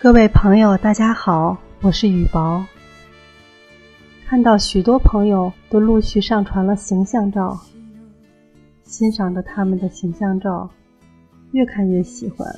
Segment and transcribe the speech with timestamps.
[0.00, 2.64] 各位朋友，大家好，我是雨薄。
[4.28, 7.58] 看到许多朋友都陆续上传了形象照，
[8.84, 10.70] 欣赏着他们的形象照，
[11.50, 12.48] 越看越喜欢，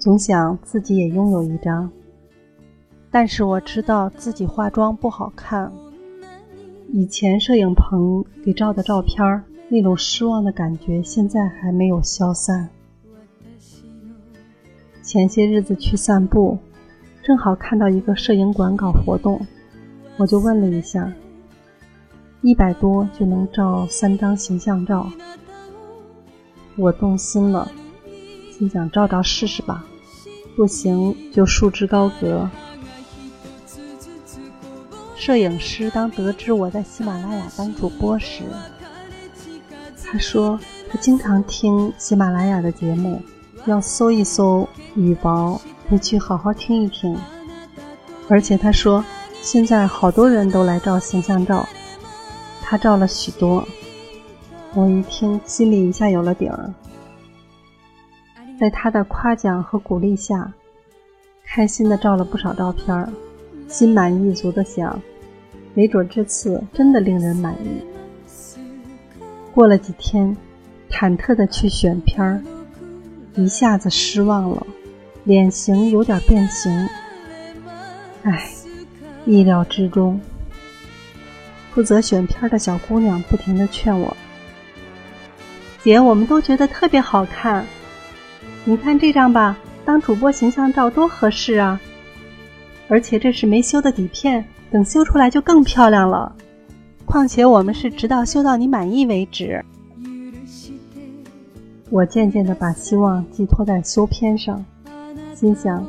[0.00, 1.88] 总想自己也拥有一张。
[3.08, 5.72] 但是我知道自己化妆不好看，
[6.92, 12.68] 以前摄影棚给照的照片那种失望的感觉，现在还没有消散。
[15.04, 16.58] 前些日子去散步，
[17.22, 19.46] 正好看到一个摄影馆搞活动，
[20.16, 21.12] 我就问了一下，
[22.40, 25.06] 一百多就能照三张形象照，
[26.76, 27.70] 我动心了，
[28.50, 29.84] 心想照照试试吧，
[30.56, 32.48] 不行就束之高阁。
[35.14, 38.42] 摄影师当得知我在喜马拉雅当主播时，
[40.02, 40.58] 他说
[40.88, 43.20] 他经常听喜马拉雅的节目，
[43.66, 47.16] 要搜一搜羽薄，你去好好听一听。
[48.28, 49.04] 而且他说
[49.42, 51.66] 现在好多人都来照形象照，
[52.62, 53.66] 他照了许多。
[54.74, 56.72] 我一听心里一下有了底儿，
[58.58, 60.52] 在他的夸奖和鼓励下，
[61.46, 63.12] 开心的照了不少照片，
[63.68, 65.00] 心满意足的想。
[65.74, 67.84] 没准这次真的令人满意。
[69.52, 70.36] 过了几天，
[70.90, 72.42] 忐忑的去选片儿，
[73.36, 74.66] 一下子失望了，
[75.24, 76.88] 脸型有点变形。
[78.22, 78.48] 唉，
[79.26, 80.20] 意料之中。
[81.72, 84.16] 负责选片的小姑娘不停的劝我
[85.82, 87.66] ：“姐，我们都觉得特别好看，
[88.64, 91.80] 你看这张吧，当主播形象照多合适啊！
[92.88, 96.34] 而且这是没修的底片。”等修出来就更漂亮了。
[97.04, 99.64] 况且我们是直到修到你满意为止。
[101.94, 104.64] 我渐渐地把希望寄托在修片上，
[105.32, 105.86] 心想：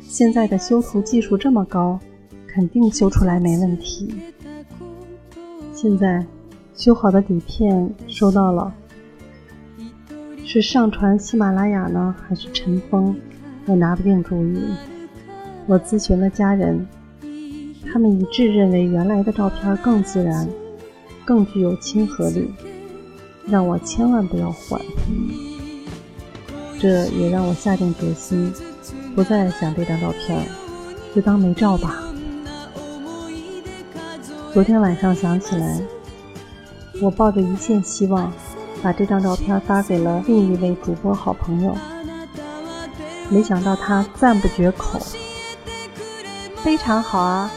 [0.00, 1.98] 现在的修图技术这么高，
[2.46, 4.14] 肯定修出来没问题。
[5.74, 6.24] 现在
[6.72, 8.72] 修好的底片收到了，
[10.44, 13.16] 是上传喜马拉雅呢，还是尘封？
[13.66, 14.56] 我拿不定主意。
[15.66, 16.86] 我咨询了家人。
[17.92, 20.48] 他们一致认为原来的照片更自然，
[21.24, 22.48] 更具有亲和力，
[23.50, 24.80] 让我千万不要换。
[26.80, 28.52] 这也让我下定决心，
[29.14, 30.40] 不再想这张照片，
[31.14, 32.04] 就当没照吧。
[34.54, 35.80] 昨天晚上想起来，
[37.02, 38.32] 我抱着一线希望，
[38.82, 41.76] 把这张照片发给了另一位主播好朋友，
[43.28, 45.00] 没想到他赞不绝口，
[46.62, 47.50] 非常好啊。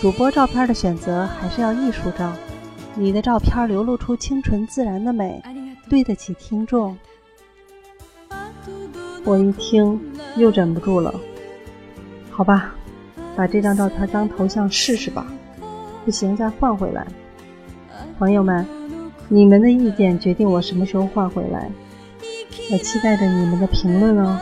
[0.00, 2.32] 主播照片的选择还是要艺术照，
[3.00, 5.40] 你的照片流露出清纯自然的美，
[5.88, 6.98] 对得起听众。
[9.24, 10.00] 我一听
[10.36, 11.14] 又忍不住了，
[12.28, 12.74] 好吧，
[13.36, 15.24] 把这张照片当头像试试吧，
[16.04, 17.06] 不行再换回来。
[18.18, 18.66] 朋友们，
[19.28, 21.70] 你们的意见决定我什么时候换回来，
[22.72, 24.40] 我期待着你们的评论哦。